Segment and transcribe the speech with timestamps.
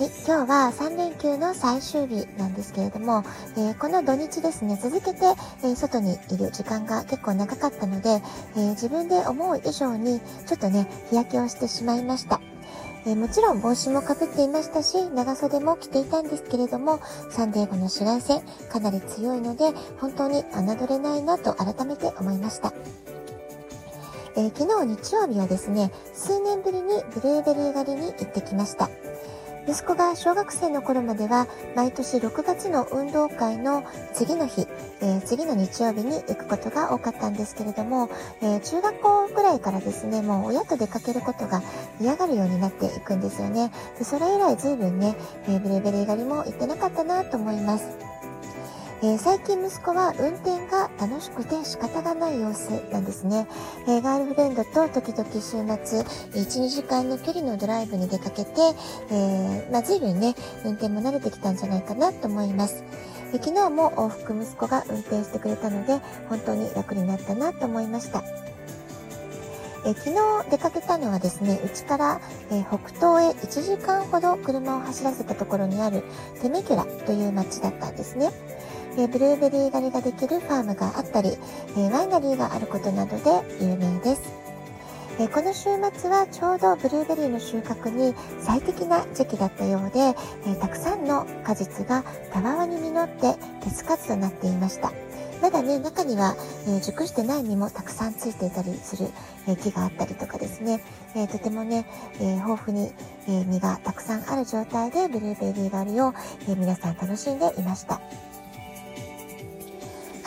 [0.00, 3.24] 今日は3連休の最終日なんですけれども、
[3.56, 5.26] えー、この土日ですね、続けて、
[5.64, 12.40] えー、外にいる時間が結構長かったので、えー、自分で思う以上にちょっとね、日焼けをしてしまいました。
[13.06, 22.72] えもちろん帽子もかぶっていましたし、長袖も着ていたんですけれども、サンデーゴの紫外線かなり強いので、本当に侮れないなと改めて思いました。
[24.36, 28.88] え、昨日日曜日はですね、数年ぶりにブルーベリー狩りに行ってきました。
[29.68, 31.46] 息子が小学生の頃までは
[31.76, 34.66] 毎年6月の運動会の次の日、
[35.02, 38.08] えー、次の日曜日に行くことが多かったんですけれども、
[38.40, 41.62] えー、中学校ぐらいからですね、もう親と出かけることが
[42.00, 43.70] 嫌がるようになっていくんですよね。
[43.98, 45.14] でそれ以来随分ね、
[45.46, 48.07] えー、ブルーベリー狩りも行ってなかったなと思います。
[49.00, 53.46] えー、最近息子は運転が楽しくて仕方がない様子なんですね。
[53.86, 58.50] えー、ガールフレンドと時々週末、1、2時間の距離のドライブに出かけて、
[59.10, 62.82] えー、まあ、随分ね、運転も慣れてきたんじゃないかなと思います。
[63.32, 68.24] え昨日も往復息子が運転してくれたので、本当に楽になったなと思いました。
[69.86, 76.02] え昨日出かけたのはですね、うちから、え北東へ1時間ほど車を走らせたところにある
[76.42, 78.32] テメキュラという街だったんですね。
[78.98, 81.38] えブルーベリー狩りができるファームがあったり、
[81.76, 84.22] えワイナリーがあることなどで有名です。
[85.20, 94.92] えこの週末はちょうどブルーベリーの収穫に最適な時期だったようで、えたくさんの果実がたわわに実って手つかずとなっていました。
[95.40, 96.34] まだね、中には、
[96.66, 99.08] え、熟してない実もたくさんついていたりする、
[99.46, 100.82] え、木があったりとかですね、
[101.14, 101.86] え、とてもね、
[102.20, 102.92] え豊富に、
[103.28, 106.12] え実がたくさんある状態でブルーベリー狩りを、
[106.48, 108.00] え皆さん楽しんでいました。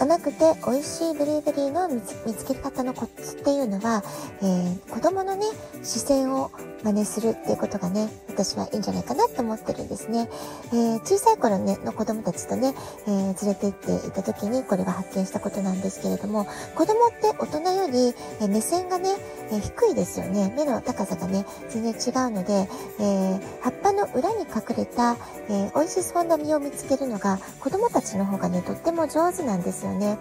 [0.01, 2.01] 甘くて美味しいブルーベリーの見
[2.33, 4.03] つけ方のコツっていうのは、
[4.41, 5.45] えー、子供のね、
[5.83, 6.49] 視線を
[6.83, 10.29] 真似するっていうことがね、私はいいんじゃないかなと思ってるんですね。
[10.73, 12.73] えー、小さい頃ね、の子供たちとね、
[13.07, 19.15] えー、連れて行っていた時にこれが発見したことなんですけれども、子供って大人より、え目線がね、
[19.51, 20.53] え低いですよね。
[20.55, 22.67] 目の高さがね、全然違うので、
[22.99, 25.17] え葉っぱの裏に隠れた、
[25.49, 30.17] え美味しそうな実を見つけるのが子供たちの方がね、とっても上手なんですよね。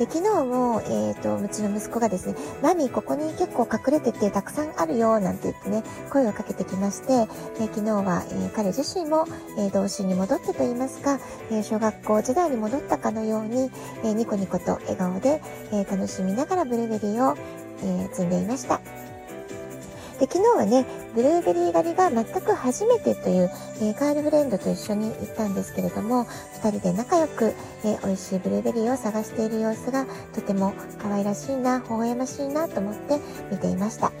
[0.00, 7.28] で、昨日も、え、ー、と、うちの息子がですね、マミーここに結構隠れててたくさんあるよ、なんて言ってね、声をかけてきまして、えー、
[7.68, 9.26] 昨日は、えー、彼自身も、
[9.58, 13.70] えー、童心に戻ってと言いますか、え小学校時代に戻ったかのように、
[14.02, 17.36] えニコニコと笑顔で、え楽しみながらブルーベリーを、
[17.84, 18.80] え積んでいました。
[20.20, 23.50] で、昨日はね、ブルーベリー狩りが全く初めてという、
[23.80, 26.26] えー、ガールフレンドと一緒に行ったんですけれども、
[26.62, 27.54] 二人で仲良く、
[27.84, 30.04] えー、美味しいブルーベリーを探している様子が
[30.34, 33.18] とても可愛らしいな、微笑ましいなと思って
[33.50, 34.12] 見ていました。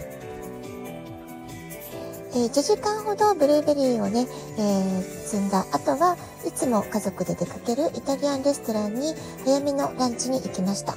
[2.32, 10.96] えー、1時間ほどブルーベリーをね、えー、積んだ後はいつも家族で出かけるイタリアンレストランに早めのランチに行きました。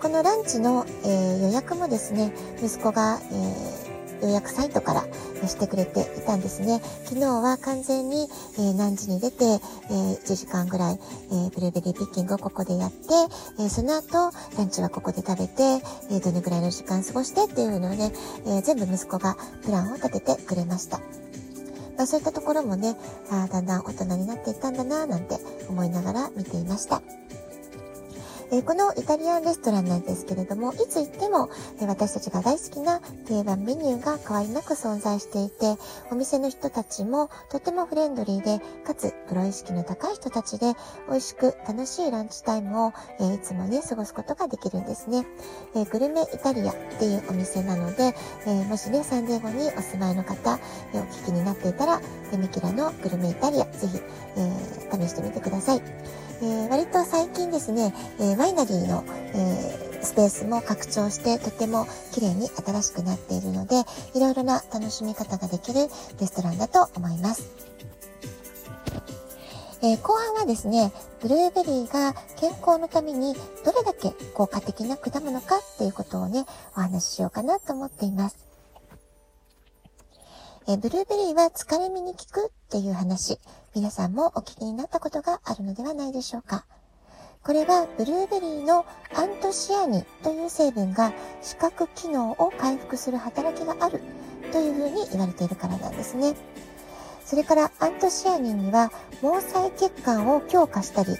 [0.00, 3.79] このランチの、えー、予約もですね、息子が、え
[4.22, 5.04] 予約サイトから
[5.46, 6.80] してくれていたんですね。
[7.04, 13.08] 昨日は完全に、え、何時に出て、えー、1時間ぐらい、え、ブルーベリーピッキングをここでやって、
[13.58, 18.12] えその後、ランチはここで食べて、えどのぐらいの時間過ごしてっていうのをね、
[18.46, 21.00] え全部息子がプランを立ててくれました。
[21.96, 22.96] まあ、そういったところもね、
[23.30, 25.36] あだんだん大人になっていったんだなぁなんて
[25.68, 27.02] 思いながら見ていました。
[28.52, 31.50] え、このイタリアンレストランなんですけれども、いつ行っても、
[31.80, 35.76] え、私たちが大好きな定番メニューが変わりなく存在していて、
[36.10, 40.74] お店の人たちもとてもフレンドリーで、かつプロ意識の高い人たちで、
[41.08, 45.26] 美味しく楽しいランチタイムを、え、いつもね、過ごすことができるんですね。
[45.76, 50.58] えグルメイタリアっていうお店なので、えもしね、サンデーゴにお住まいの方、
[50.92, 52.00] えお聞きになっていたら、
[52.32, 54.00] デミキラのグルメイタリア、ぜひ、
[54.36, 55.82] え試してみてください。
[56.42, 56.99] えー、割と
[57.40, 59.02] 近ですね、え、ワイナリーの、
[59.34, 63.76] え、スペースも拡張してとても綺麗に新しくなっているので、
[64.14, 65.88] いろいろな楽しみ方ができる
[66.20, 67.48] レストランだと思います。
[69.82, 70.92] えー、後半はですね、
[71.22, 73.34] ブルーベリーが健康のために
[73.64, 76.44] どれだけ効果的な果物かっていうことをね、
[76.76, 78.36] お話ししようかなと思っています。
[80.68, 83.38] えブルーベリーは疲れ目に効くっていう話、
[83.74, 86.66] 皆さんもお聞きになったことがあるのではないでしょうか。
[87.42, 88.84] これはブルーベリーの
[89.14, 94.02] アントシアニンという成分が視覚機能を回復する働きがある
[94.52, 96.34] というふうに言われているからなんですね。
[97.24, 98.90] それからアントシアニンには
[99.22, 101.16] 毛細血管を強化したり、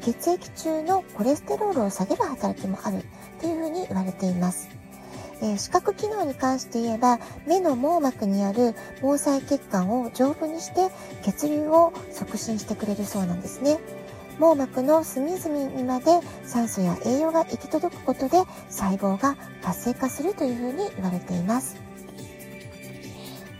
[0.00, 3.02] 血液中のコレステロールを下げる働きもある
[3.40, 4.68] というふうに言われています。
[5.42, 10.90] えー、視覚機能に関して言えば目の網膜にある毛細血管を丈夫にして
[11.24, 13.78] 血流を促進してくれるそうなんですね。
[14.38, 18.38] 網膜の隅々にまで酸素や栄養が行き届くことで
[18.68, 21.76] 細胞が活性化するというふうに言われています。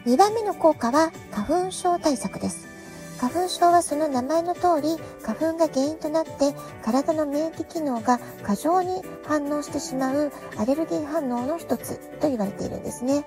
[0.06, 2.68] 2番目の効果は花粉症対策です。
[3.18, 6.30] 花粉症はその名前の通り花粉が原因となって
[6.82, 13.24] 体の免疫機能が過剰に反応してしまうアレルギー反応の一つと言われているんですね。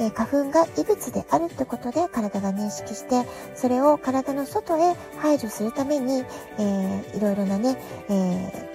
[0.00, 3.24] えー、花粉が異物であるってことで体が認識して、
[3.54, 6.24] それを体の外へ排除するために、
[6.58, 7.76] えー、いろいろなね、
[8.08, 8.12] え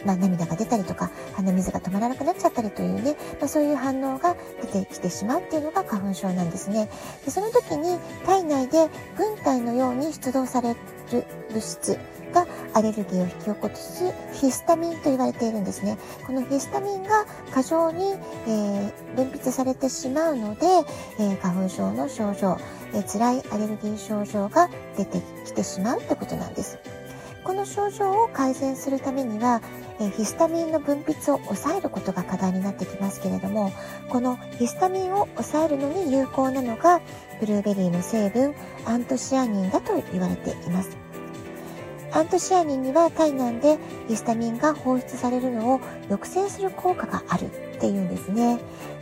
[0.04, 6.89] ー、まあ、涙が出たりとか、鼻水が止まらなくなっちゃったりというね、まあ、そういう反応が出てきてしまうっていうのが花粉症なんですね。
[7.25, 8.88] でその時に体内で
[9.18, 10.75] 軍隊のように出動され
[11.12, 11.98] る物質、
[12.36, 12.45] が
[12.75, 15.98] アレルギーを引き起こすヒスタミンと言われているんですね。
[16.27, 18.04] このヒスタミンが過剰に、
[18.48, 20.66] えー、分泌されてしまうので、
[21.18, 22.57] えー、花粉症の症状、
[22.94, 26.77] えー、辛いアレルギー症状が出てきてしまうってことなんです。
[27.45, 29.62] この症状を改善するためには、
[30.00, 33.72] えヒスタミンの分泌を抑えることが課題になってきますけれども、
[34.10, 37.01] このヒスタミンを抑えるのに有効なのが、
[37.39, 38.56] ブルーベリーの成分、
[38.86, 41.04] アントシアニンだと言われています。
[42.15, 43.77] アントシアニンには体内で
[44.07, 48.57] ヒスタミンが放出されるのを抑制する効果があるっていうんですね。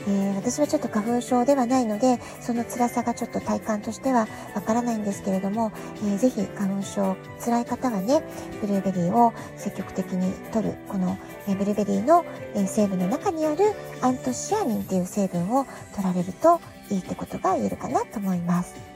[0.07, 8.24] えー、私はちょっと花粉症ではないので、その辛さがちょっと体感としてはわからないんですけれども、えー、ぜひ花粉症辛い方はね、
[8.62, 11.15] ブルーベリーを積極的に摂る、この、
[11.48, 12.25] えー、ブルーベリーの、
[12.56, 13.63] え成分の中にある
[14.01, 18.93] アントシアニンっていう成分を取られるといいってことが言えるかなと思います。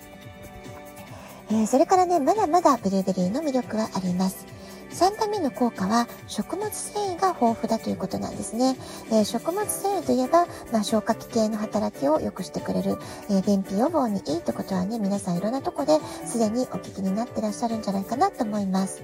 [1.50, 4.46] えー、それからね、まだまだブルーベリーの魅力はあります。
[4.90, 8.76] 3段目の効果は食物繊維が豊富だということなんですね。
[9.12, 12.98] えー、食物繊維といえば、まあ、消化器系の働きを良くしてくれる、
[13.30, 19.04] えー、便秘予防にいいってことはね、皆さんいろんなとこですでにお聞きになってらっしゃるんじゃないかなと思います。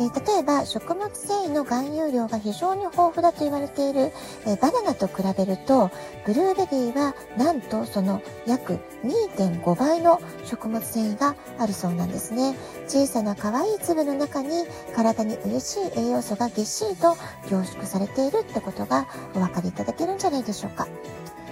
[0.00, 4.12] えー、例えば食物繊維の含有量が非常に豊富だと言われている、
[4.46, 5.90] えー、バナナと比べると
[6.24, 12.56] ブルーベリーはなんとその約2.5倍の食物繊維があるそうなんですね
[12.88, 14.48] 小さな可愛い粒の中に
[14.96, 17.16] 体に嬉しい栄養素がぎっしりと
[17.50, 20.88] 凝縮されているってことがお分かりいただけるんじゃないでしょうか。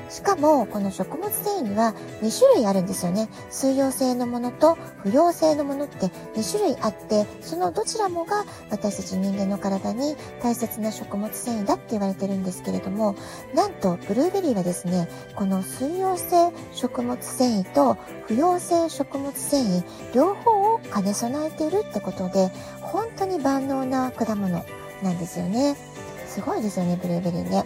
[0.09, 3.29] しかも、この食物繊維には2種類あるんですよね。
[3.51, 13.15] 水溶性のものと不溶性のものって2種類あって、そのどちらもが私たち人間の体に大切な食物繊維だって言われてるんですけれども、
[13.55, 17.97] なんとブルーベリーはですね、この水溶性食物繊維と
[18.27, 19.85] 不溶性食物繊維
[20.15, 22.51] 両方を兼ね備えているってことで、
[22.81, 24.65] 本当に万能な果物
[25.03, 25.77] なんですよね。
[26.27, 27.65] すごいですよね、ブルーベリーね。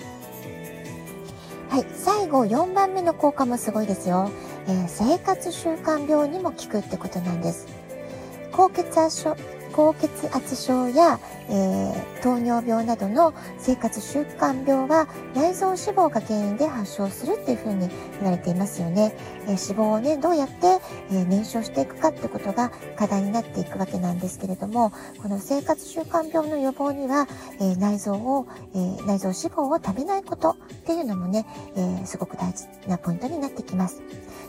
[1.73, 4.31] はい、最後4番目の効果もすごいですよ。
[4.69, 7.67] えー、生活習慣病にも効くってことなんです。
[8.53, 9.35] 高血圧症
[9.73, 17.89] 高血圧症や、えー、糖尿病などの生活習慣病は内臓脂肪が原因で発症するっていうふうに
[18.21, 19.15] 言われていますよね。
[19.47, 20.79] えー、脂肪をね、どうやって、
[21.11, 27.27] え、燃焼していくかってことが課題になっていくわけなんですけれども、この生活習慣病の予防には、
[27.61, 34.03] え内臓を、え内臓脂肪を食べないことっていうのもね、えすごく大事なポイントになってきます。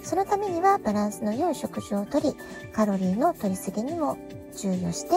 [0.03, 2.35] そのためにはバランスの良い食事をとり、
[2.73, 4.17] カロリーの取りすぎにも
[4.55, 5.12] 注意をして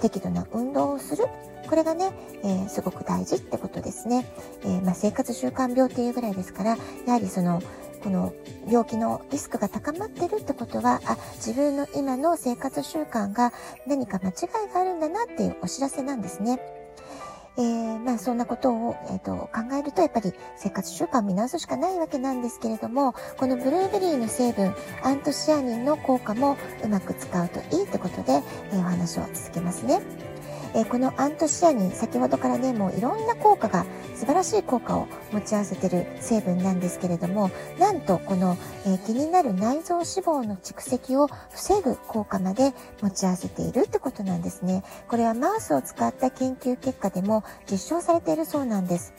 [0.00, 1.26] 適度な運動をする。
[1.68, 2.12] これがね、
[2.42, 4.26] えー、すごく大事ってことですね。
[4.62, 7.62] えー、まあ、生活習慣病っていうぐらいですから、やはりその、
[8.02, 8.32] この
[8.68, 13.52] 病気のリスクが高まってるってことは、あ、自分の今の生活習慣が
[13.86, 14.32] 何か間違
[14.70, 16.77] いがあるんだなっていうお知らせなんですね。
[17.58, 24.72] えー、まあそんなことを、えーと、考えるとやっぱり生活習慣を見直すしかないわけなんですけれどもこのブルーベリーの成分
[25.02, 30.00] アントシアニンの効果もうまく使うといいってことで、えー、お話を続けますね。
[30.74, 38.56] え、このアントシアニン先ほどからねもういろんな効果が素晴らしい効果を持ち合わせている成分なんですけれどもなんとこの、
[38.86, 42.72] え、気になる内臓脂肪の蓄積を防ぐ効果まで
[43.02, 44.84] 持ち合わせているってことなんですね。
[45.08, 49.12] これはマウスを使った研究結果でも実証されているそうなんです。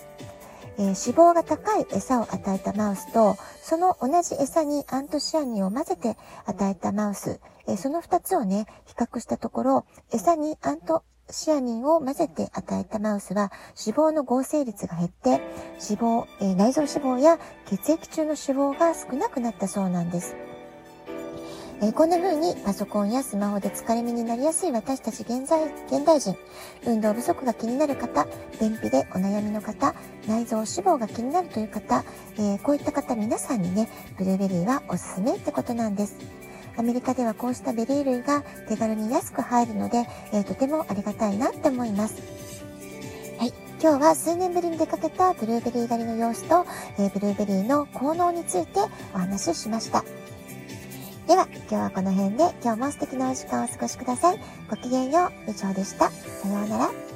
[0.80, 6.16] えー、脂肪が高い餌を与えたマウスと、その同じ餌にアントシアニンを混ぜて
[6.46, 13.52] 与えたマウス、え、その2つをね、比較したところ、餌にアントシアニンを混ぜて与えたマウスは
[13.86, 15.42] 脂肪の合成率が減って脂
[16.02, 20.36] 肪、えー、内臓脂肪や血液中の脂肪が少なくなったそうなんです。
[21.82, 26.36] えー、こんな風にパソコンやスマホで疲れ目になりやすい私たち現在現代人、
[26.86, 28.28] 運動不足が気になる方、
[28.60, 29.96] 便秘でお悩みの方、
[30.28, 32.04] 内臓脂肪が気になるという方、
[32.38, 36.18] えー、こういった方皆さんにね、ブルーベリーはおすすめってことなんです。
[36.80, 42.24] アメリカではこうしたベリー類が手軽に安く入るので、えー、とてもありがたいなって思います。
[43.38, 43.54] はい。
[43.82, 46.66] 今日は数年ぶりに出かけたブルーベリー狩りの様子と、
[46.98, 48.80] えー、ブルーベリーの効能について
[49.14, 50.06] お話ししました。
[51.28, 54.40] では、今日はこの辺で今日も素敵なお時間をお過ごしください。
[54.70, 56.10] ごきげんよう、以上でした。
[56.10, 57.09] さようなら。